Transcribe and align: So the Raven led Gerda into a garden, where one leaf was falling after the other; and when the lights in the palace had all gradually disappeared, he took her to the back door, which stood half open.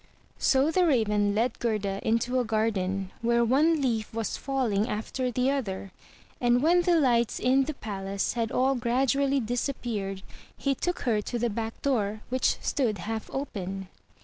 So 0.39 0.71
the 0.71 0.87
Raven 0.87 1.35
led 1.35 1.59
Gerda 1.59 1.99
into 2.01 2.39
a 2.39 2.43
garden, 2.43 3.11
where 3.21 3.45
one 3.45 3.79
leaf 3.83 4.11
was 4.11 4.35
falling 4.35 4.89
after 4.89 5.29
the 5.29 5.51
other; 5.51 5.91
and 6.41 6.63
when 6.63 6.81
the 6.81 6.99
lights 6.99 7.37
in 7.39 7.65
the 7.65 7.75
palace 7.75 8.33
had 8.33 8.51
all 8.51 8.73
gradually 8.73 9.39
disappeared, 9.39 10.23
he 10.57 10.73
took 10.73 11.01
her 11.01 11.21
to 11.21 11.37
the 11.37 11.51
back 11.51 11.79
door, 11.83 12.21
which 12.31 12.57
stood 12.63 12.97
half 12.97 13.29
open. 13.31 13.89